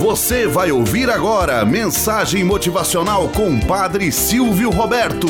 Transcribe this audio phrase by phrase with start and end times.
[0.00, 5.28] Você vai ouvir agora mensagem motivacional com Padre Silvio Roberto.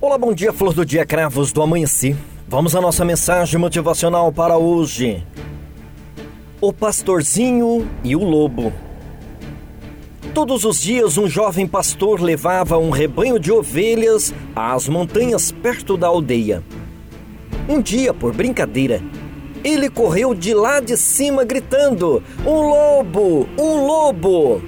[0.00, 2.16] Olá, bom dia, flor do dia, cravos do amanhecer.
[2.48, 5.24] Vamos à nossa mensagem motivacional para hoje.
[6.60, 8.72] O pastorzinho e o lobo.
[10.34, 16.08] Todos os dias, um jovem pastor levava um rebanho de ovelhas às montanhas perto da
[16.08, 16.62] aldeia.
[17.68, 19.00] Um dia, por brincadeira,
[19.62, 23.48] ele correu de lá de cima gritando: Um lobo!
[23.58, 24.62] Um lobo!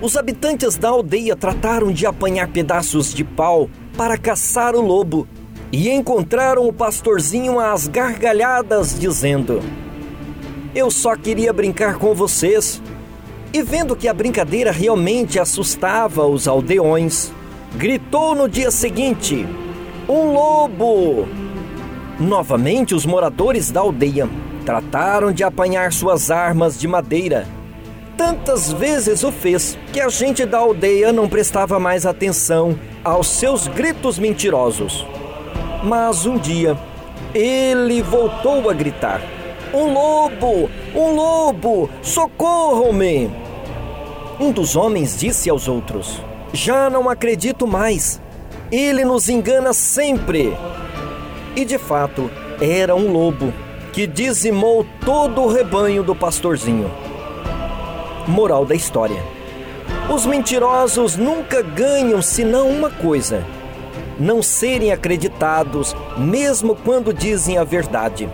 [0.00, 5.26] Os habitantes da aldeia trataram de apanhar pedaços de pau para caçar o lobo
[5.72, 9.62] e encontraram o pastorzinho às gargalhadas, dizendo:
[10.74, 12.82] Eu só queria brincar com vocês.
[13.52, 17.32] E vendo que a brincadeira realmente assustava os aldeões,
[17.76, 19.46] gritou no dia seguinte:
[20.08, 21.45] Um lobo!
[22.18, 24.28] Novamente, os moradores da aldeia
[24.64, 27.46] trataram de apanhar suas armas de madeira.
[28.16, 33.68] Tantas vezes o fez que a gente da aldeia não prestava mais atenção aos seus
[33.68, 35.06] gritos mentirosos.
[35.84, 36.76] Mas um dia,
[37.34, 39.20] ele voltou a gritar:
[39.74, 40.70] Um lobo!
[40.94, 41.90] Um lobo!
[42.00, 43.30] Socorram-me!
[44.40, 46.18] Um dos homens disse aos outros:
[46.52, 48.22] Já não acredito mais.
[48.72, 50.56] Ele nos engana sempre.
[51.56, 53.50] E de fato, era um lobo
[53.90, 56.90] que dizimou todo o rebanho do pastorzinho.
[58.28, 59.22] Moral da história:
[60.12, 63.42] Os mentirosos nunca ganham senão uma coisa:
[64.20, 68.28] não serem acreditados, mesmo quando dizem a verdade.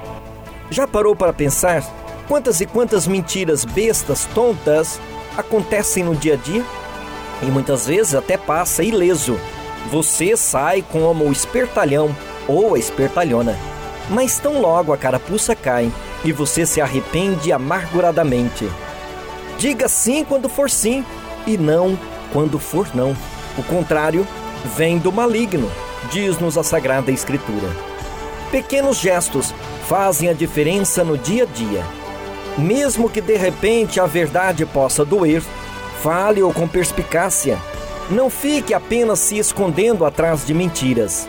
[0.68, 1.84] Já parou para pensar
[2.26, 5.00] quantas e quantas mentiras bestas, tontas,
[5.36, 6.64] acontecem no dia a dia
[7.40, 9.38] e muitas vezes até passa ileso.
[9.92, 12.12] Você sai como o espertalhão
[12.48, 13.56] ou a espertalhona,
[14.08, 15.90] mas tão logo a carapuça cai
[16.24, 18.68] e você se arrepende amarguradamente.
[19.58, 21.04] Diga sim quando for sim
[21.46, 21.98] e não
[22.32, 23.16] quando for não.
[23.58, 24.26] O contrário
[24.76, 25.70] vem do maligno,
[26.10, 27.68] diz-nos a Sagrada Escritura.
[28.50, 29.54] Pequenos gestos
[29.88, 32.02] fazem a diferença no dia a dia
[32.56, 35.42] mesmo que de repente a verdade possa doer,
[36.02, 37.58] fale-o com perspicácia.
[38.10, 41.28] Não fique apenas se escondendo atrás de mentiras.